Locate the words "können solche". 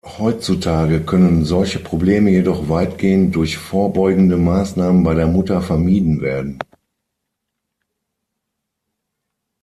1.01-1.77